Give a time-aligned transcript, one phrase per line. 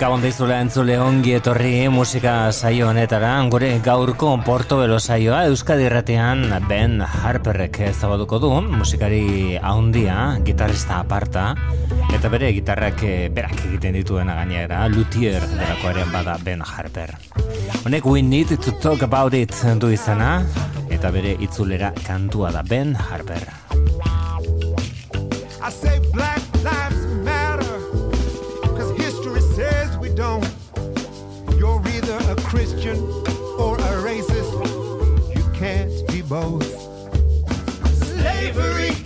[0.00, 7.02] Gabon daizula entzule ongi etorri musika saio honetara, gure gaurko portobelo saioa Euskadi Erratean Ben
[7.04, 11.50] Harperrek zabaduko du, musikari haundia, gitarrista aparta,
[12.16, 17.12] eta bere gitarrak eh, berak egiten dituena gainera, luthier delakoaren bada Ben Harper.
[17.84, 20.46] Honek we need to talk about it du izena,
[20.88, 23.69] eta bere itzulera kantua da Ben Harper.
[38.52, 38.96] Slavery.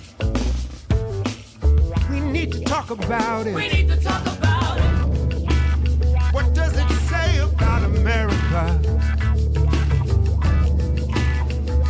[2.11, 3.55] We need to talk about it.
[3.55, 4.84] We need to talk about it.
[6.33, 8.72] What does it say about America?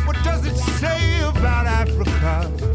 [0.05, 2.74] What does it say about Africa?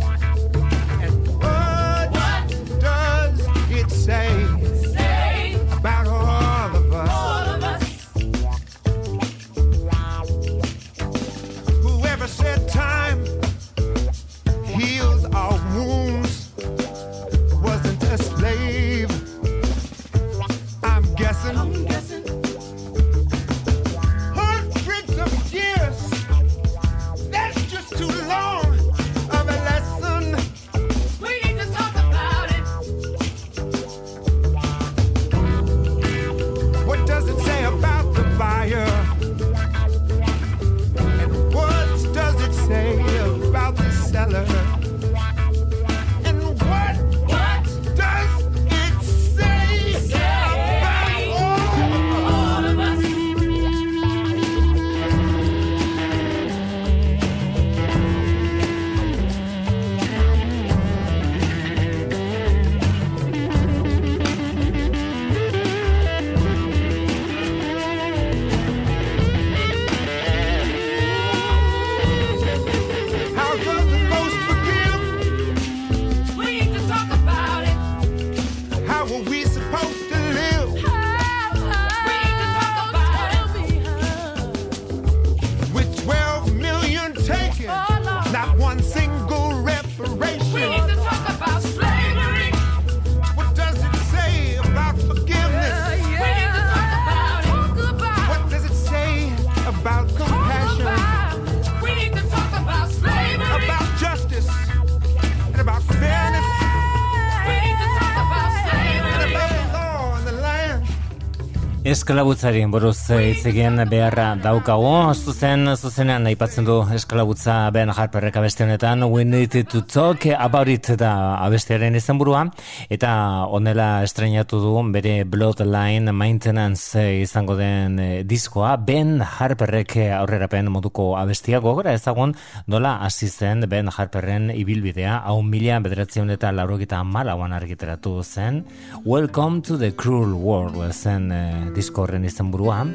[112.11, 113.45] Eskalabutzari buruz hitz
[113.87, 120.27] beharra daukago, zuzen zuzenean aipatzen du eskalabutza Ben Harperrek abeste honetan We need to talk
[120.27, 122.51] about it da abestearen izenburua.
[122.89, 128.77] Eta honela estrenatu du bere Bloodline Maintenance izango den eh, diskoa.
[128.77, 131.61] Ben Harperrek aurrerapen moduko abestia.
[131.61, 132.35] Gogora ezagun
[132.67, 135.21] dola hasi zen Ben Harperren ibilbidea.
[135.27, 138.65] Hau mila bederatzen eta laurogita malauan argiteratu zen.
[139.05, 142.87] Welcome to the Cruel World zen eh, disko horren izan burua,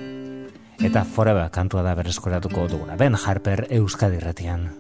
[0.82, 2.96] eta forever kantua da berreskoratuko duguna.
[2.98, 4.72] Ben Harper Euskadi ratian.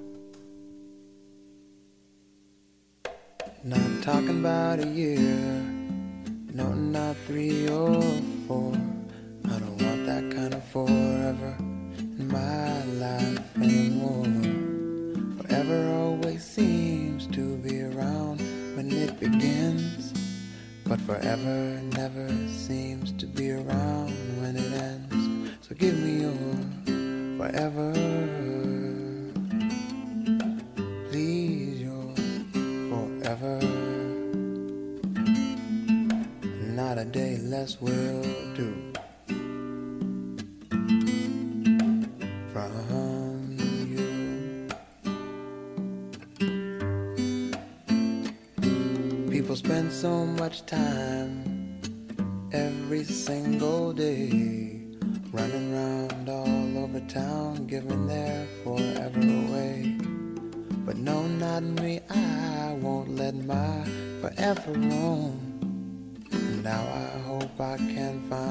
[3.63, 5.61] Not talking about a year.
[6.53, 8.01] No, not three or
[8.47, 8.73] four.
[9.45, 11.55] I don't want that kind of forever
[12.17, 14.25] In my life anymore.
[15.37, 18.41] Forever always seems to be around
[18.75, 20.14] When it begins
[20.95, 25.51] But forever never seems to be around when it ends.
[25.67, 26.31] So give me your
[27.37, 27.91] forever.
[31.09, 32.15] Please, your
[32.89, 33.59] forever.
[36.63, 38.23] Not a day less will
[38.55, 38.74] do.
[50.05, 51.33] So much time
[52.53, 54.29] every single day.
[55.33, 59.97] Running around all over town, giving their forever away.
[60.85, 63.75] But no, not me, I won't let my
[64.21, 65.35] forever roam.
[66.61, 68.44] Now I hope I can find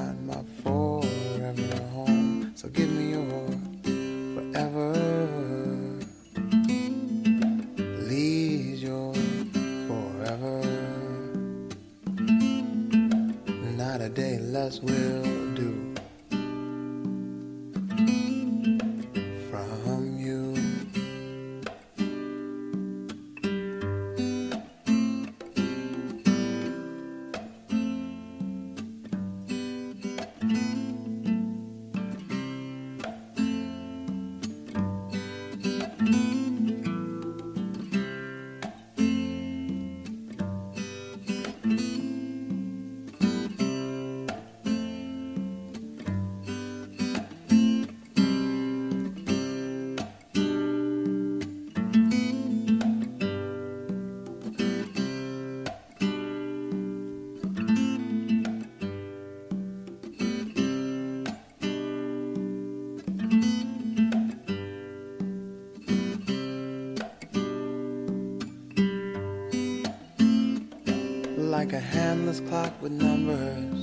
[72.26, 73.73] endless clock with numbers.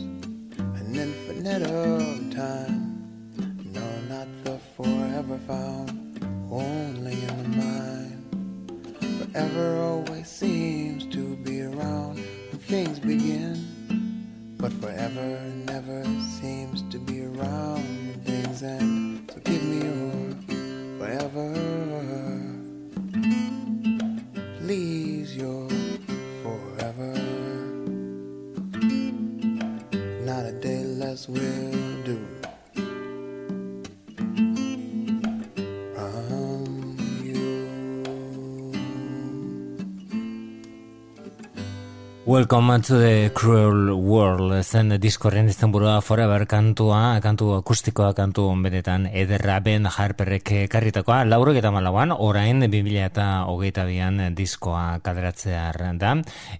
[42.41, 44.63] Welcome to the Cruel World.
[44.65, 49.59] Zen diskorren izan burua Forever kantua, kantu akustikoa kantu benetan ederra.
[49.61, 56.15] Ben Harperrek karritakoa, laurok eta malauan orain 2000 eta hogeita bian diskoa kaderatzear da.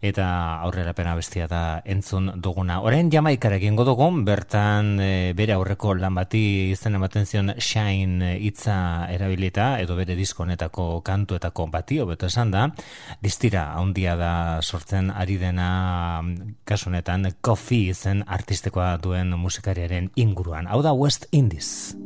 [0.05, 0.27] Eta
[0.67, 2.77] aurrera pena bestia da entzun duguna.
[2.85, 6.43] Orain jamaikara egingo dugun, bertan e, bere aurreko lan bati
[6.75, 12.69] izan ematen zion Shine hitza erabilita edo bere diskonetako kantuetako bati, hobeto esan da,
[13.19, 14.31] distira handia da
[14.61, 15.70] sortzen ari dena
[16.65, 20.67] kasu honetan Coffee zen artistekoa duen musikariaren inguruan.
[20.67, 21.97] Hau da West Indies.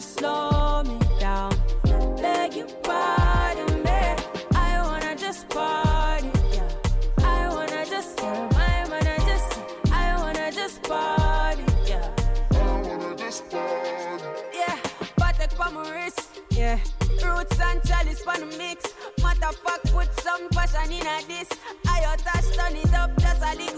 [0.00, 1.52] slow me down.
[2.16, 4.16] Beg you pardon me.
[4.54, 6.30] I wanna just party.
[6.52, 6.68] Yeah.
[7.18, 9.58] I wanna just tell my man I just
[9.92, 11.64] I wanna just party.
[11.86, 12.08] Yeah.
[12.52, 14.24] I wanna just party.
[14.54, 14.76] Yeah.
[15.20, 16.40] Patek for my wrist.
[16.50, 16.78] Yeah.
[17.24, 18.94] Roots and chalice for the mix.
[19.22, 21.48] Matter fuck, put some passion in a this.
[21.86, 23.69] I touch, turn it up just a little.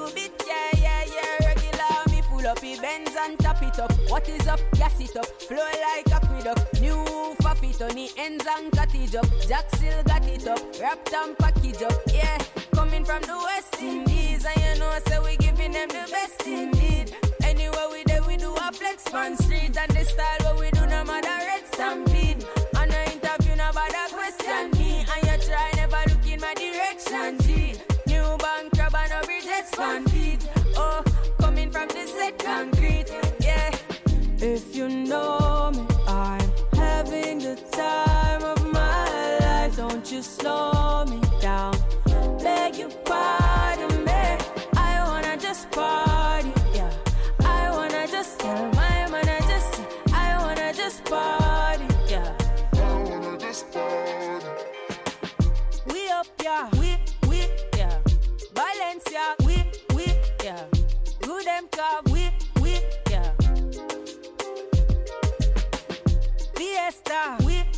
[2.83, 3.93] Benz and top it up.
[4.09, 4.59] What is up?
[4.73, 5.27] Gas it up.
[5.43, 6.81] Flow like aqueduct.
[6.81, 9.27] New puppy Tony ends and cut it up.
[9.47, 10.59] Jack still got it up.
[10.81, 11.93] Wrapped and package up.
[12.13, 12.39] Yeah,
[12.75, 14.45] coming from the West Indies.
[14.45, 17.15] And you know, so we giving them the best indeed.
[17.45, 19.79] Anywhere we there, we do a flex on street.
[19.79, 22.45] And the style what we do, no matter red stampede.
[34.45, 39.77] If you know me, I'm having the time of my life.
[39.77, 41.77] Don't you slow me down,
[42.43, 44.39] beg you pardon me.
[44.77, 46.91] I wanna just party, yeah.
[47.45, 49.81] I wanna just tell my man, I just,
[50.13, 52.37] I wanna just party, yeah.
[52.73, 54.47] I wanna just party.
[55.87, 56.69] We up, yeah.
[56.81, 57.47] We, we,
[57.77, 57.97] yeah.
[58.53, 59.63] Valencia, we,
[59.95, 60.07] we,
[60.43, 60.65] yeah.
[61.25, 62.32] Who them cop, we.
[66.73, 67.37] fiesta.
[67.45, 67.72] We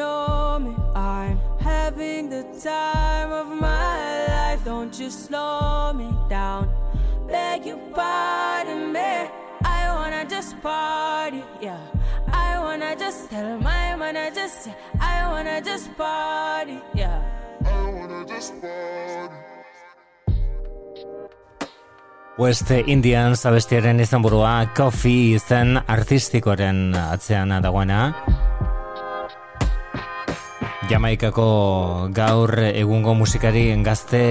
[0.00, 4.60] know me, I'm having the time of my life.
[4.64, 6.72] Don't you slow me down.
[7.28, 9.12] Beg your pardon me.
[9.76, 11.82] I wanna just party, yeah.
[12.32, 14.68] I wanna just tell my man I just
[15.00, 17.20] I wanna just party, yeah.
[22.38, 28.00] West Indian zabestiaren izan burua Coffee izen artistikoaren atzean dagoena.
[30.90, 34.22] Jamaikako gaur egungo musikari gazte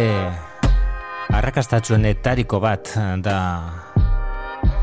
[1.31, 2.91] arrakastatxuen etariko bat
[3.23, 3.37] da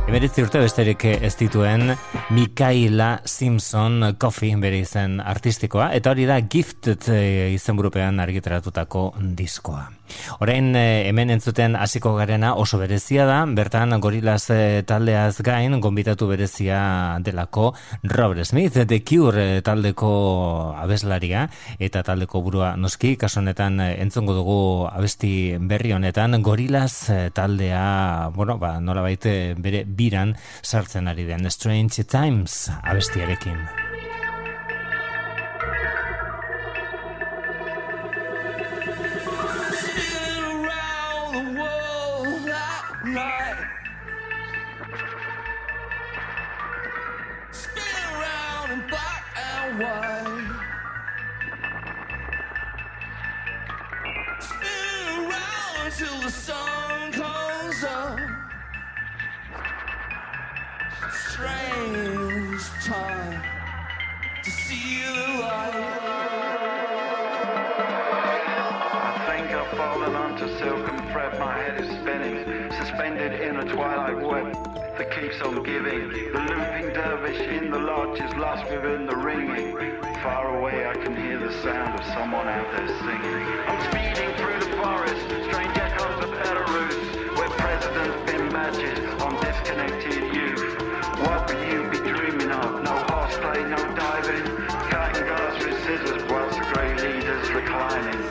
[0.09, 1.92] Emeritzi urte besterik ez dituen
[2.33, 9.85] Mikaela Simpson Coffee bere izen artistikoa eta hori da Gifted eh, izenburupean argitaratutako diskoa.
[10.41, 16.29] Orain eh, hemen entzuten hasiko garena oso berezia da, bertan gorilaz eh, taldeaz gain, gonbitatu
[16.31, 17.73] berezia delako
[18.03, 20.13] Robert Smith, The Cure taldeko
[20.77, 21.47] abeslaria,
[21.79, 24.61] eta taldeko burua noski, kasonetan entzongo dugu
[24.91, 32.05] abesti berri honetan, gorilaz taldea, bueno, ba, nola baite bere biran sartzen ari den Strange
[32.05, 33.96] Times abestiarekin.
[73.76, 74.54] Twilight web
[74.97, 76.09] that keeps on giving.
[76.09, 79.76] The looping dervish in the lodge is lost within the ringing.
[80.23, 83.45] Far away, I can hear the sound of someone out there singing.
[83.68, 90.25] I'm speeding through the forest, strange echoes of Belarus, where presidents been badges on disconnected
[90.35, 90.80] youth.
[91.21, 92.83] What will you be dreaming of?
[92.83, 94.47] No horseplay, no diving,
[94.88, 98.25] cutting glass with scissors whilst the grey leaders reclining.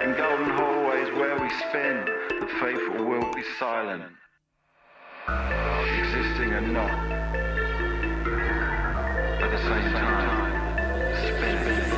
[0.00, 2.00] In golden hallways where we spin,
[2.40, 4.04] the faithful will be silent.
[6.16, 6.90] Existing and not.
[9.42, 11.95] At the same time, spinning.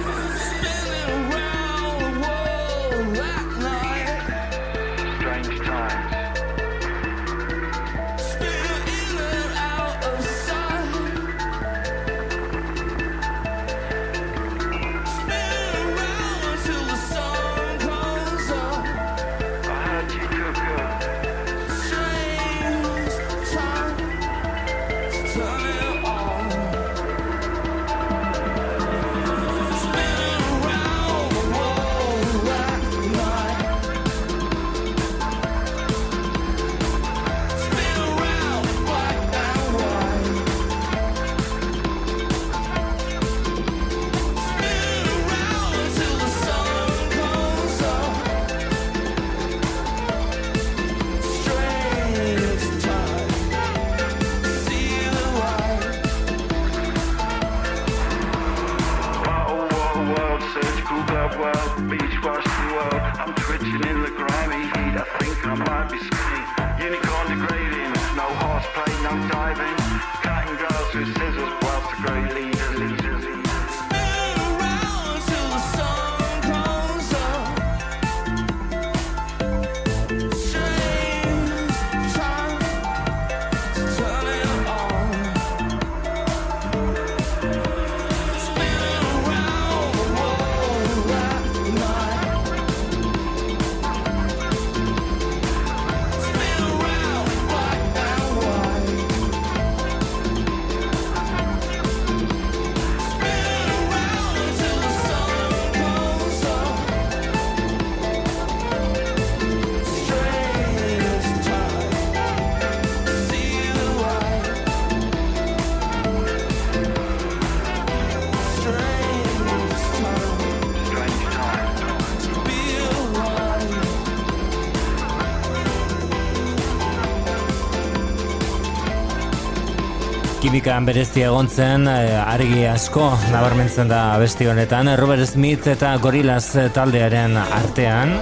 [130.58, 136.72] Kimikan berezia egon zen, eh, argi asko nabarmentzen da abesti honetan, Robert Smith eta Gorillaz
[136.74, 138.16] taldearen artean.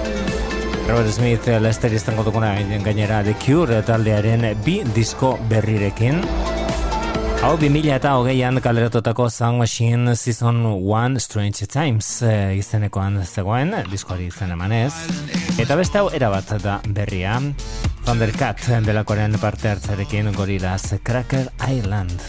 [0.85, 2.51] Robert Smith eh, Lester izango dukuna
[2.85, 6.21] gainera The Cure taldearen bi disko berrirekin.
[7.41, 14.29] Hau 2000 eta hogeian kaleratotako Sound Machine Season 1 Strange Times eh, izenekoan zegoen, diskoari
[14.29, 14.93] izen emanez.
[15.57, 17.39] Eta beste hau erabat da berria.
[18.07, 22.23] Thundercat delakoren parte hartzarekin gorilaz Cracker Island.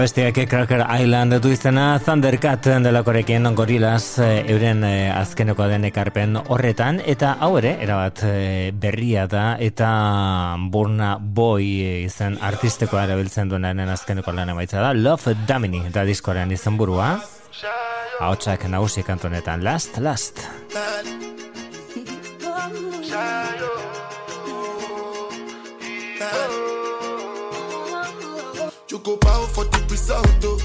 [0.00, 7.02] Abestiak Cracker Island du izena Thundercat delakorekin gorilaz eh, euren eh, azkeneko den ekarpen horretan
[7.04, 9.90] eta hau ere erabat eh, berria da eta
[10.72, 11.66] Burna Boy
[12.06, 17.18] izen artistekoa erabiltzen duenaren azkeneko lan emaitza da Love Damini da diskoaren izen burua
[18.20, 20.48] Ahotsak nagusi kantonetan Last Last
[28.90, 30.58] You go bow for the result, oh.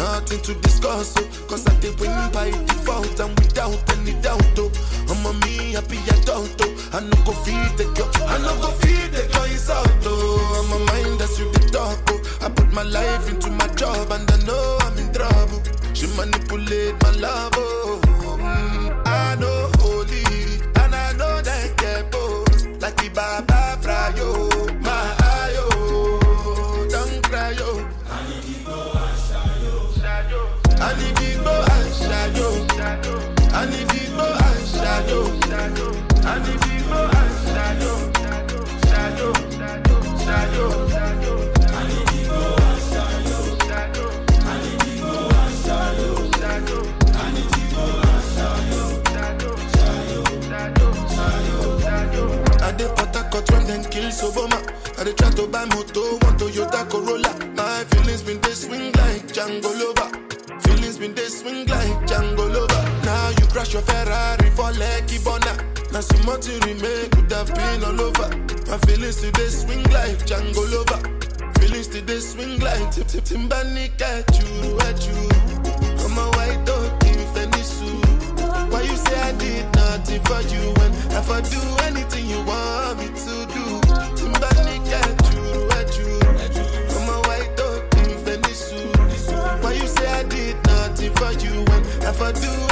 [0.00, 1.28] Nothing to discuss, oh.
[1.46, 4.70] Cause I did win by default and without any doubt, oh.
[5.10, 6.90] I'm a me happy adult, oh.
[6.94, 10.40] I no go feed the girl, I no go feed the girl insult, oh.
[10.56, 12.38] I'm a mind that's you the talk, oh.
[12.40, 15.60] I put my life into my job and I know I'm in trouble.
[15.92, 18.00] She manipulate my love, oh.
[18.40, 18.79] Mm,
[54.22, 54.60] Obama.
[54.98, 57.32] I dey try to buy moto, one Toyota Corolla.
[57.56, 58.92] My Feelings been they swing
[61.66, 63.00] like Django Lover.
[63.04, 65.79] Now you crash your Ferrari for Lucky Bonner.
[65.92, 68.28] Now some more to remain could have been all over.
[68.70, 71.00] My feelings today swing like Django Lover.
[71.58, 75.18] Feelings today swing like Tip Tip Timbani at you, at you.
[76.04, 77.90] I'm a white dog in Fenisu.
[78.70, 82.98] Why you say I did nothing for you when if I do anything you want
[83.00, 83.64] me to do?
[84.14, 86.20] Timbani at you, at you.
[86.94, 89.62] I'm a white dog in Fenisu.
[89.64, 92.69] Why you say I did nothing for you when if I do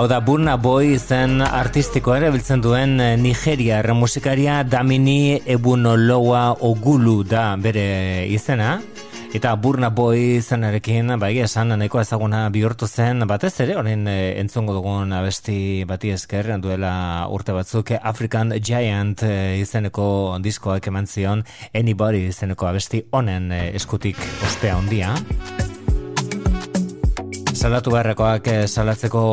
[0.00, 7.42] Hau da Burna Boy zen artistikoa erabiltzen duen eh, Nigeriar musikaria Damini Ebunoloa Ogulu da
[7.60, 8.78] bere izena.
[9.36, 14.40] Eta Burna Boy zenarekin, ba egia esan nahiko ezaguna bihurtu zen, batez ere, orain eh,
[14.40, 16.94] entzungo dugun abesti bati esker, duela
[17.28, 24.16] urte batzuk African Giant eh, izeneko diskoak eman zion Anybody izeneko abesti honen eskutik
[24.48, 25.12] ospea handia.
[27.52, 29.26] Salatu beharrekoak eh, salatzeko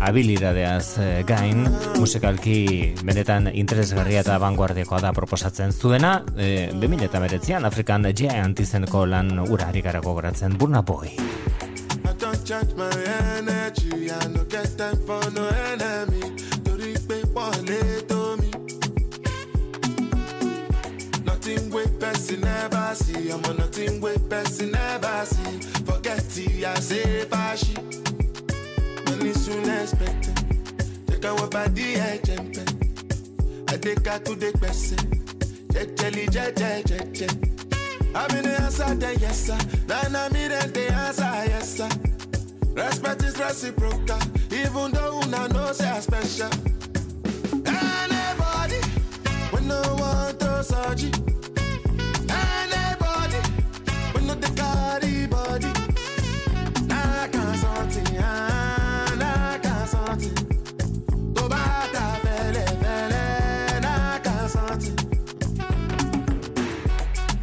[0.00, 1.66] habilidadeaz eh, gain,
[1.98, 9.38] musikalki benetan interesgarria eta vanguardiakoa da proposatzen zuena, eh, e, 2008an Afrikan Giant izeneko lan
[9.48, 11.14] ura ari gara gogoratzen Burna Boy.
[21.48, 23.30] nothing with person never see.
[23.30, 25.60] I'm a nothing with person never see.
[25.84, 28.07] Forget it, I say, Fashi.
[29.48, 30.36] Soon expected.
[31.06, 32.54] Take our body, I jump.
[33.70, 34.98] I take her to the person.
[35.72, 37.28] Jejeli, jeje, jeje.
[38.14, 39.58] I'm the answer, then yes, sir.
[39.86, 41.88] Then I'm the answer, yes, sir.
[42.74, 44.18] Respect is reciprocal,
[44.52, 46.50] even though una know say I special.
[47.64, 48.80] Anybody,
[49.54, 51.10] we no want to surgery.
[52.28, 53.40] Anybody,
[54.14, 55.72] we no the carry body.
[56.86, 58.14] Nah, can't something,
[60.08, 60.34] something.
[61.34, 64.98] To bata fele fele, nah, can't something.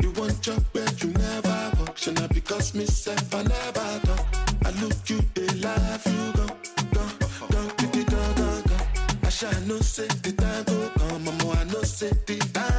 [0.01, 1.97] You want your bed, you never walk.
[1.97, 4.25] Should not because myself, I never talk.
[4.65, 6.47] I look you, they laugh, you go,
[6.95, 7.03] go,
[7.53, 8.77] go, go, go, go, go.
[9.23, 12.74] I shall no say the time go come, mama, I no say the time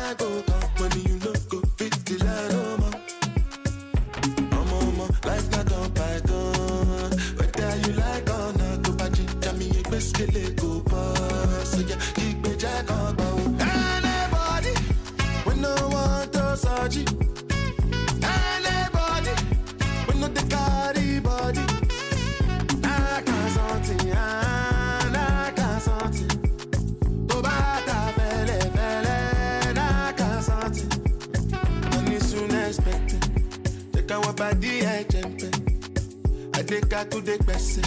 [36.69, 37.85] I her to the person.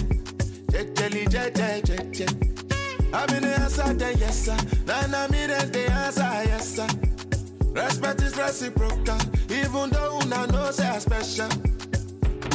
[0.72, 2.28] Jejeli, jeje, jeje.
[3.14, 4.58] I'm in the answer, then yes, sir.
[4.86, 6.88] Then I'm in the answer, yes, sir.
[7.74, 9.18] Respect is reciprocal,
[9.50, 11.50] even though una know say I special.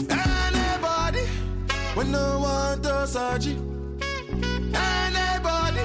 [0.08, 1.28] Anybody,
[1.96, 3.56] we no want to surgery.
[4.72, 5.84] Anybody,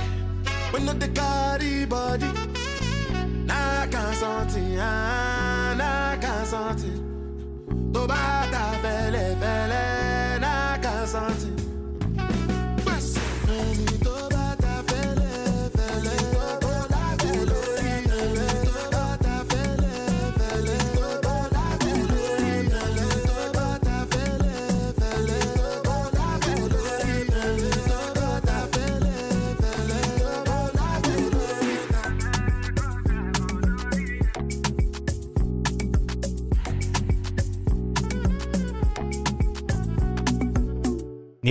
[0.73, 2.27] we no the carry body.
[3.45, 6.98] Nah, can't something, ah, nah, can't something.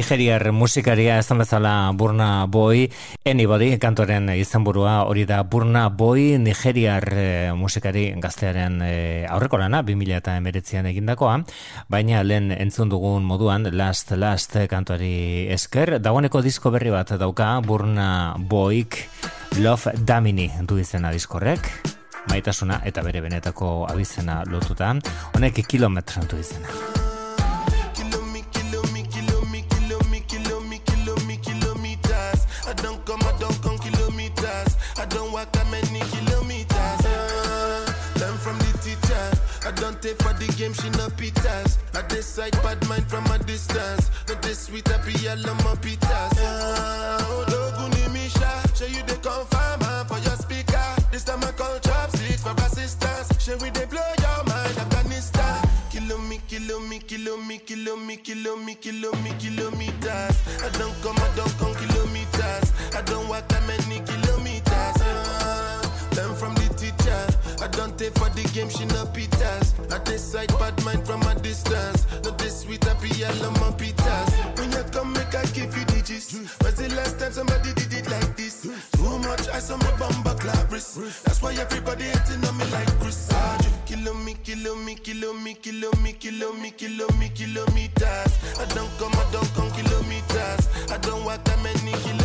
[0.08, 2.86] Nigeriar musikaria esan bezala Burna Boy,
[3.28, 10.88] Anybody kantoren izenburua hori da Burna Boy Nigeriar eh, musikari gaztearen eh, aurreko lana 2019an
[10.88, 11.34] egindakoa,
[11.92, 18.32] baina lehen entzun dugun moduan Last Last kantuari esker, dagoeneko disko berri bat dauka Burna
[18.38, 18.96] Boyk
[19.60, 21.68] Love Damini du izena diskorrek,
[22.32, 24.94] maitasuna eta bere benetako abizena lotuta,
[25.36, 27.07] honek kilometran du izena.
[40.08, 41.76] I take for the game, she no pitas.
[41.94, 44.10] I decide bad mind from a distance.
[44.26, 46.32] Not this sweet, happy, yellow, my pitas.
[47.28, 50.80] Oh, Doguni Misha, show you the confirm for your speaker.
[51.12, 53.28] This time I call chopsticks for assistance.
[53.42, 55.68] Show we they blow your mind, Afghanistan.
[55.90, 60.36] Kilo me, kilo me, kilo me, kilo me, kilo me, kilo me, kilometers.
[60.64, 62.72] I don't come, I don't come kilometers.
[62.96, 64.96] I don't walk that many kilometers.
[65.04, 65.82] Uh,
[66.16, 67.26] learn from the teacher.
[67.60, 69.38] I don't take for the game, she no pitas.
[70.28, 72.04] Decide bad mind from a distance.
[72.22, 74.58] Not this sweet, happy, yellow, my pitas.
[74.58, 76.34] When you come, make I give you digits.
[76.60, 78.68] When's the last time somebody did it like this?
[78.92, 80.68] Too much ice on my bumper clap.
[80.68, 83.32] That's why everybody hating on me like Chris.
[83.86, 88.32] Kilo me, kilo me, kilo me, kilo me, kilo me, kilo me, kilometers.
[88.60, 90.68] I don't come, I don't come kilometers.
[90.92, 92.17] I don't walk that many kilometers.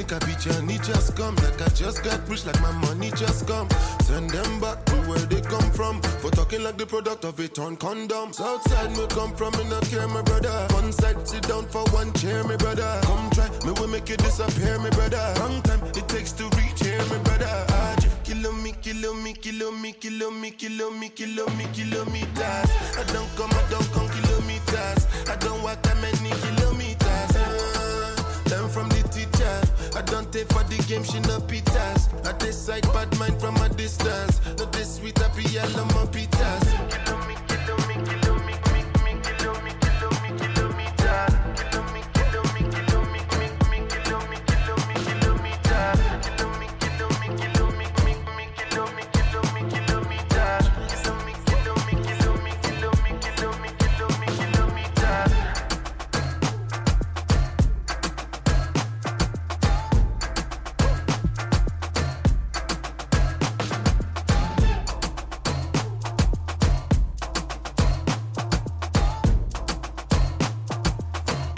[0.00, 1.34] People think I be Johnny just come.
[1.36, 3.68] Like I just got rich, like my money just come.
[4.04, 6.00] Send them back to where they come from.
[6.22, 8.32] For talking like the product of a torn condom.
[8.32, 10.66] Southside me come from, me not care, my brother.
[10.70, 13.00] One side, sit down for one chair, my brother.
[13.02, 15.22] Come try, me will make you disappear, my brother.
[15.38, 17.52] Long time it takes to reach here, my brother.
[17.68, 18.10] Arjun.
[18.24, 22.70] Kilo me, kilo me, kilo me, kilo me, kilo me, kilo me, kilometers.
[22.96, 25.06] I don't come, I don't come kilometers.
[25.28, 27.36] I don't walk that many kilometers.
[27.36, 29.69] Uh, learn from the teacher.
[29.94, 32.08] I don't take for the game, she no pitas.
[32.26, 34.40] I decide bad mind from a distance.
[34.58, 37.49] Not this sweet, happy, yellow, my pitas.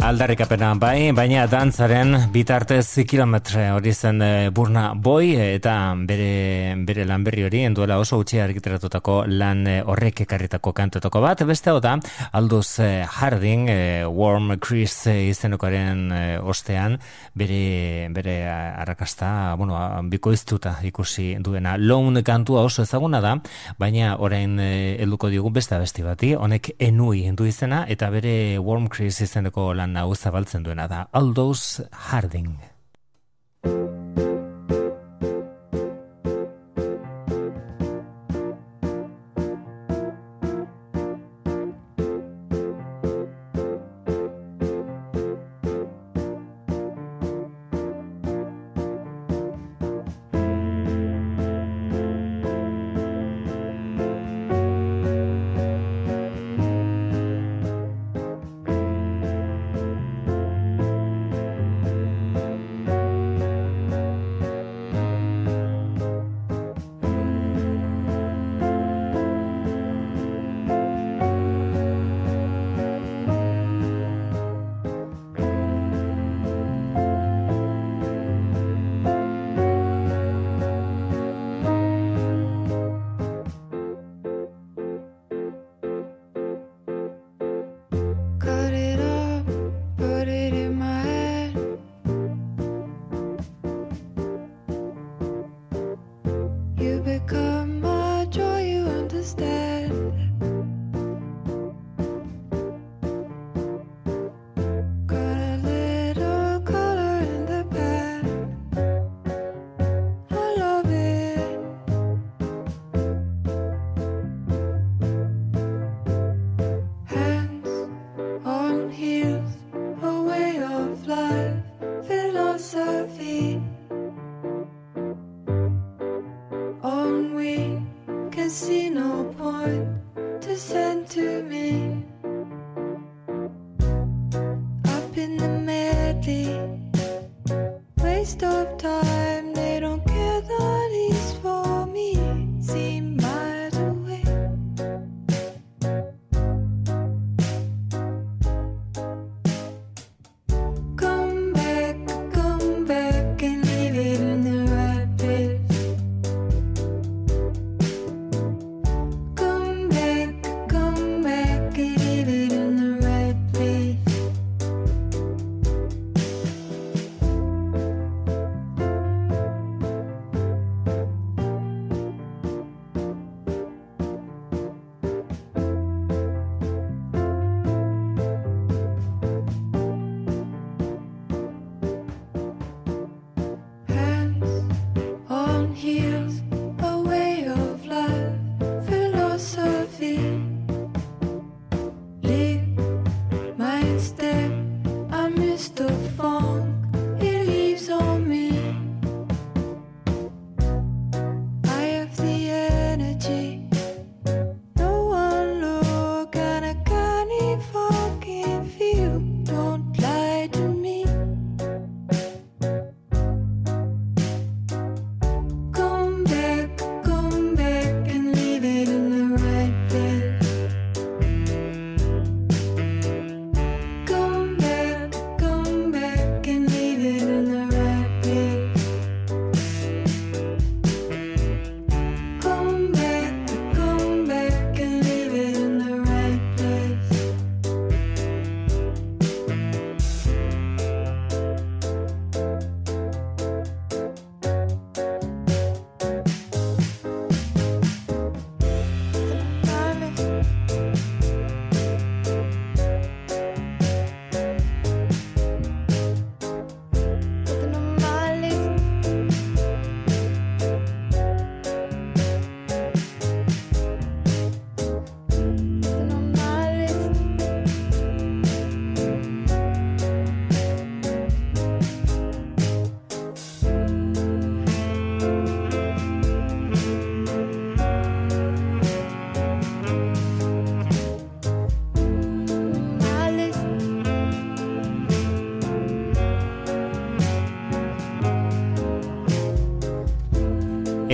[0.03, 5.75] Aldarrikapena bai, baina dantzaren bitartez kilometre hori zen eh, Burna Boy eta
[6.09, 11.45] bere, bere lan berri hori enduela oso gutxi argiteratutako lan eh, horrek ekarritako kantetako bat.
[11.47, 11.93] Beste hau da,
[12.35, 13.71] Aldous eh, Harding,
[14.11, 16.99] Warm Chris izenekoaren eh, ostean,
[17.39, 19.79] bere, bere arrakasta, bueno,
[20.11, 21.77] bikoiztuta ikusi duena.
[21.79, 23.37] Lone kantua oso ezaguna da,
[23.79, 29.23] baina orain helduko diogu beste abesti bati, honek enui du izena, eta bere Warm Chris
[29.23, 32.72] izeneko lan hau zabaltzen duena da, Aldous Harding.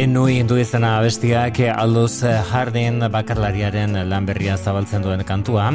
[0.08, 5.66] Enui du izena abestiak Aldous Hardin bakarlariaren lan berria zabaltzen duen kantua.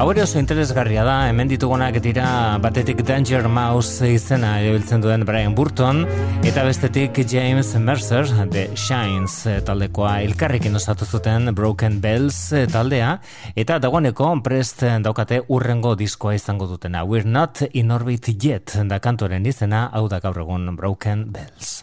[0.00, 5.52] Hau ere oso interesgarria da, hemen ditugunak dira batetik Danger Mouse izena erabiltzen duen Brian
[5.54, 6.06] Burton,
[6.40, 9.34] eta bestetik James Mercer, The Shines
[9.68, 12.38] taldekoa elkarrekin osatu zuten Broken Bells
[12.72, 13.18] taldea,
[13.54, 17.04] eta dagoeneko prest daukate urrengo diskoa izango dutena.
[17.04, 21.82] We're not in orbit yet, da kantoren izena, hau da gaur egun Broken Bells.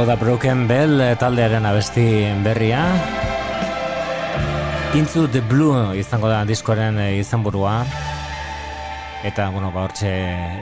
[0.00, 2.02] Hau da Broken Bell eh, taldearen abesti
[2.40, 2.86] berria.
[4.96, 7.74] Into the Blue izango da diskoaren eh, izenburua.
[9.28, 10.08] Eta, bueno, ba, hortxe,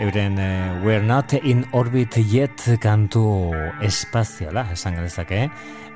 [0.02, 5.44] euren eh, We're Not in Orbit Yet kantu espaziala, esan genezake.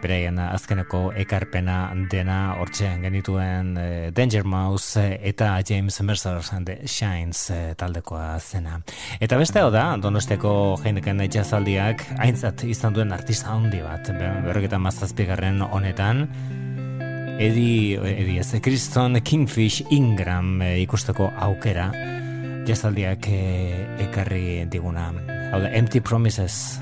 [0.03, 1.77] Beraien azkeneko ekarpena
[2.11, 8.81] dena hortxe genituen eh, Danger Mouse eh, eta James Mercer The Shines eh, taldekoa zena.
[9.21, 15.63] Eta beste hau da, donosteko jeineken jazaldiak aintzat izan duen artista handi bat, berroketa mazazpigarren
[15.63, 16.27] honetan,
[17.43, 21.89] Edi, edi ez, Kriston Kingfish Ingram eh, ikusteko aukera
[22.69, 25.11] jazaldiak eh, ekarri diguna.
[25.51, 26.79] Hau da, Empty Promises.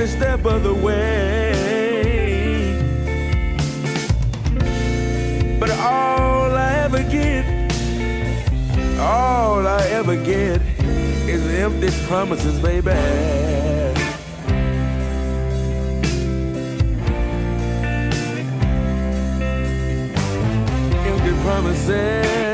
[0.00, 1.52] Every step of the way.
[5.60, 7.44] But all I ever get,
[8.98, 10.62] all I ever get
[11.28, 12.92] is empty promises, baby.
[21.10, 22.49] empty promises.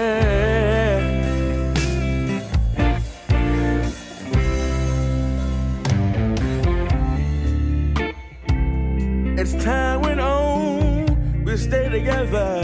[9.66, 12.60] Time went on, we stayed together.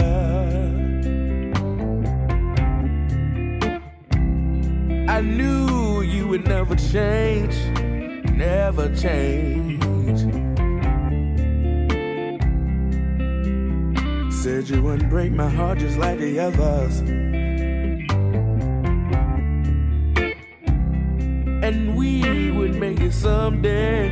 [5.09, 7.55] I knew you would never change,
[8.31, 9.83] never change.
[14.41, 16.99] Said you wouldn't break my heart just like the others.
[21.67, 24.02] And we would make it someday.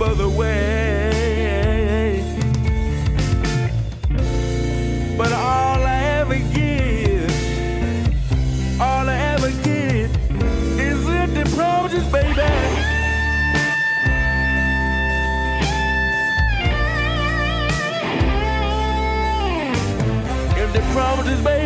[0.00, 1.10] Step of the way.
[5.16, 7.30] But all I ever get,
[8.80, 10.10] all I ever get
[10.78, 12.40] is empty promises, baby.
[20.60, 21.59] Empty promises, baby.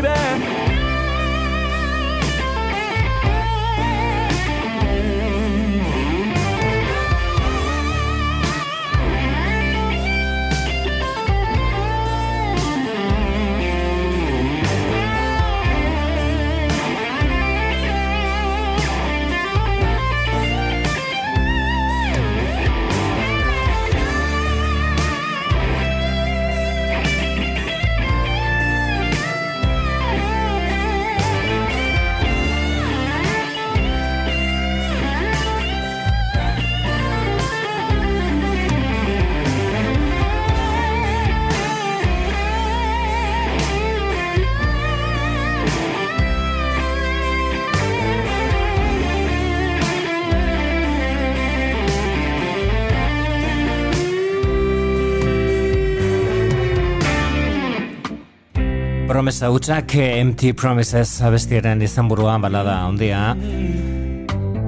[59.25, 63.31] Promesa hutsak Empty Promises abestiaren izenburua balada ondia.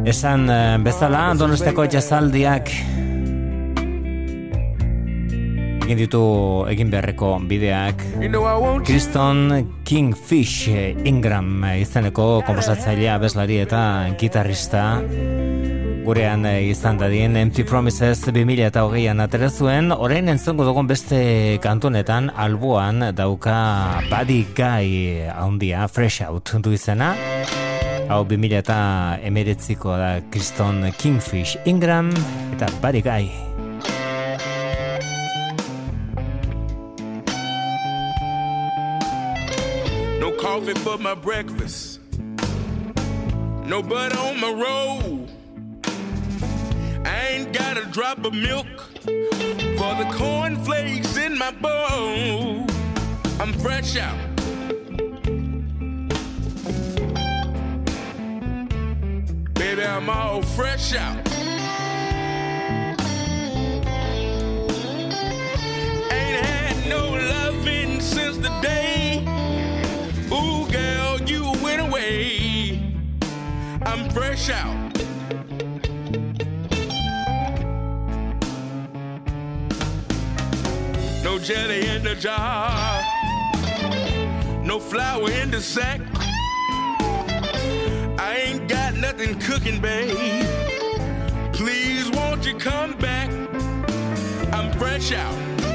[0.08, 2.72] Esan eh, bezala donosteko jazaldiak
[5.84, 6.22] egin ditu
[6.72, 8.00] egin beharreko bideak.
[8.88, 9.44] Kriston
[9.84, 10.72] Kingfish
[11.04, 13.82] Ingram izeneko komposatzailea abeslari eta
[14.16, 14.86] gitarrista
[16.06, 21.18] gurean eh, izan dadien Empty Promises 2000 eta hogeian atera zuen, orain entzongo dugun beste
[21.64, 23.56] kantonetan alboan dauka
[24.06, 27.10] Buddy Guy handia Fresh Out du izena.
[28.06, 28.78] Hau 2000 eta
[29.26, 32.12] emeretziko da Kriston Kingfish Ingram
[32.54, 33.26] eta Buddy Guy.
[40.22, 41.98] No coffee for my breakfast.
[43.66, 45.15] No butter on my roll.
[47.06, 48.66] I ain't got a drop of milk
[49.78, 52.66] for the cornflakes in my bowl.
[53.38, 54.18] I'm fresh out.
[59.54, 61.16] Baby, I'm all fresh out.
[66.10, 69.22] Ain't had no loving since the day
[70.32, 72.82] Ooh, girl, you went away.
[73.82, 74.85] I'm fresh out.
[81.36, 83.02] No jelly in the jar.
[84.64, 86.00] No flour in the sack.
[88.18, 90.16] I ain't got nothing cooking, babe.
[91.52, 93.28] Please, won't you come back?
[94.50, 95.65] I'm fresh out.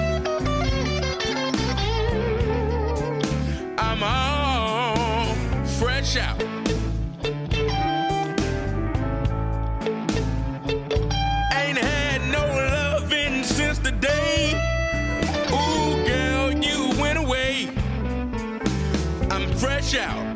[19.93, 20.30] I'm out.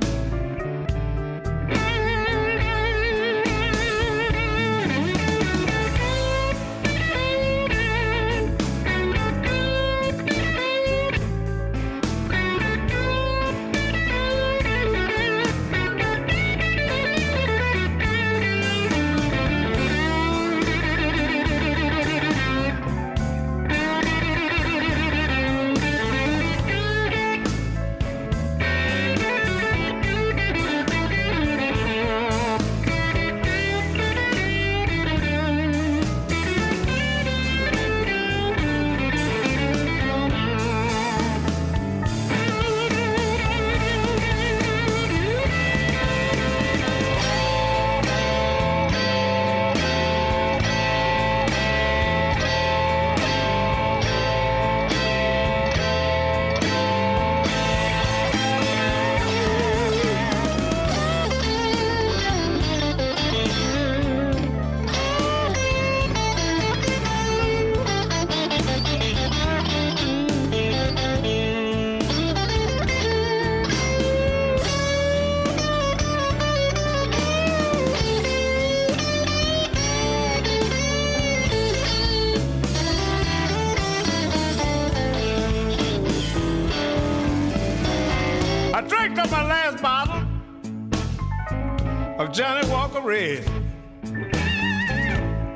[93.15, 93.45] Red.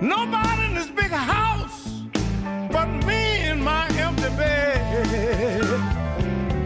[0.01, 2.03] Nobody in this big house
[2.71, 5.65] but me in my empty bed.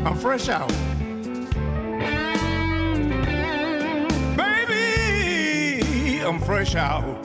[0.06, 0.72] I'm fresh out.
[4.38, 7.23] Baby, I'm fresh out.